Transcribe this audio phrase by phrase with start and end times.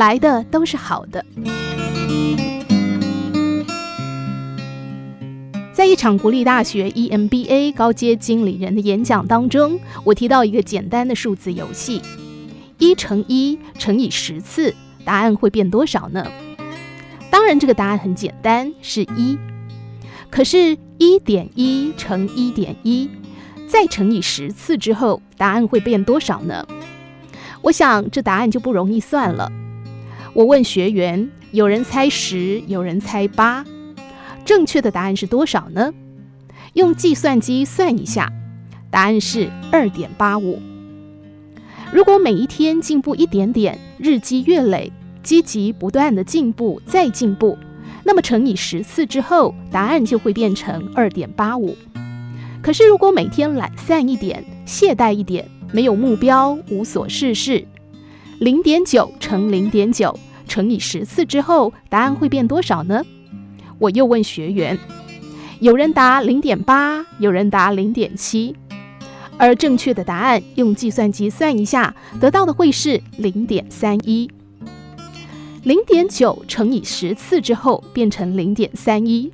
[0.00, 1.22] 来的都是好的。
[5.74, 12.00] 在一场国立大学 EMBA 高阶经理人的演讲当中，我提到一个简单的数字游戏：
[12.78, 16.26] 一乘一乘以十次，答案会变多少呢？
[17.30, 19.38] 当然，这个答案很简单，是一。
[20.30, 23.10] 可是，一点一乘一点一，
[23.68, 26.66] 再乘以十次之后，答案会变多少呢？
[27.60, 29.52] 我想，这答案就不容易算了。
[30.32, 33.64] 我问学员，有人猜十，有人猜八。
[34.44, 35.92] 正确的答案是多少呢？
[36.74, 38.32] 用计算机算一下，
[38.90, 40.60] 答案是二点八五。
[41.92, 47.58] 如果每一天进步一点点，日积月累，积极不断的进步再进步，
[48.04, 51.76] 那么乘以十次之后，答案就会变成二点八五。
[52.62, 57.66] 可是如果每天懒散一点，懈怠一点，没有目标，无所事事，
[58.40, 63.04] 零点九乘零点九乘以十次之后，答案会变多少呢？
[63.78, 64.78] 我又问学员，
[65.58, 68.56] 有人答零点八，有人答零点七，
[69.36, 74.30] 而正确的答案用计算机算一下，得到的会是零点三一。
[75.62, 79.30] 零点九乘以十次之后变成零点三一，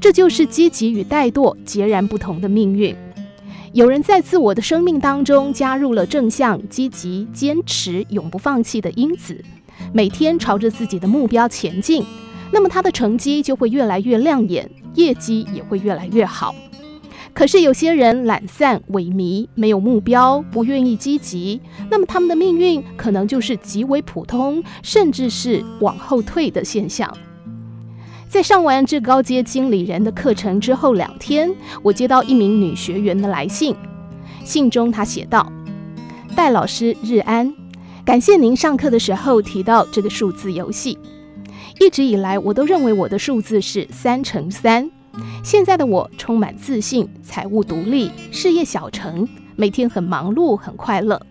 [0.00, 2.96] 这就是积极与怠惰截然不同的命运。
[3.74, 9.44] 有人在自我的生命当中加入了正向、积极、坚持、永不放弃的因子，
[9.92, 12.06] 每天朝着自己的目标前进。
[12.52, 16.54] 那么他的成绩就会越来越亮眼，业绩也会越来越好。
[17.32, 27.12] 可是有些人懒散、萎靡，没有目标，不愿意积极，那么他们的命运可能就是极为普通，甚至是往后退的现象。
[28.34, 31.54] 在上完这高阶经理人的课程之后两天，
[31.84, 33.76] 我接到一名女学员的来信，
[34.44, 35.52] 信中她写道
[36.34, 37.54] ：“戴老师日安，
[38.04, 40.98] 感谢您上课的时候提到这个数字游戏。”
[41.78, 44.90] 一直以来，我都认为我的数字是三乘三。
[45.44, 51.24] 现在的我充满自信，财务独立，事业小成，每天很忙碌，很快乐。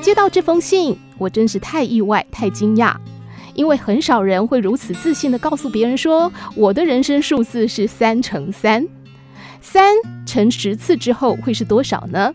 [0.00, 2.96] 接到这封信，我真是太意外、太惊讶，
[3.54, 8.86] 因为很少人会如此自信地告诉别人说，我的人生数字是三乘三。
[9.60, 9.94] 三
[10.26, 12.34] 乘十次之后会是多少呢？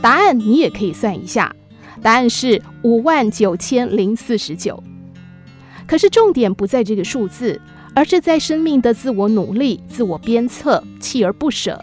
[0.00, 1.54] 答案你也可以算一下，
[2.00, 4.82] 答案是五万九千零四十九。
[5.86, 7.60] 可是重点不在这个数字，
[7.94, 11.80] 而是在生命的自我努力、自我鞭策、锲而不舍。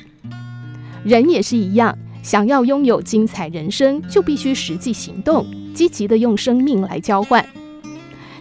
[1.03, 7.45] 人也是一样，想要拥有精彩人生，就必须实际行动，积极地用生命来交换。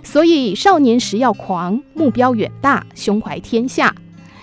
[0.03, 3.95] 所以，少年时要狂，目标远大，胸怀天下；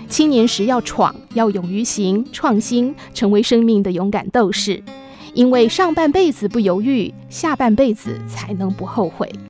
[0.08, 4.82] 青年时要闯，要勇于行，创新，成为生命的勇敢斗士。
[5.36, 9.32] 因为上半辈子不犹豫，下半辈子才能不后悔。